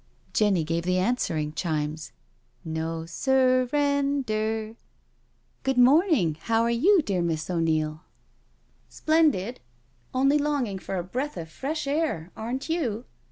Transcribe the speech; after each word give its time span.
Jenny 0.33 0.63
gave 0.63 0.81
the 0.83 0.97
answering 0.97 1.53
chimes: 1.53 2.11
"No 2.65 3.05
sur 3.05 3.69
ren 3.71 4.23
derl 4.23 4.75
Good 5.61 5.77
morning. 5.77 6.37
How 6.41 6.63
are 6.63 6.71
you, 6.71 7.03
dear 7.03 7.21
Miss 7.21 7.51
O'Neil?" 7.51 8.01
'* 8.49 8.89
Splendid— 8.99 9.59
only 10.11 10.39
longing 10.39 10.79
for 10.79 10.95
a 10.95 11.03
breath 11.03 11.37
of 11.37 11.49
fresh 11.49 11.85
air, 11.85 12.31
aren't 12.35 12.67
you?" 12.67 13.05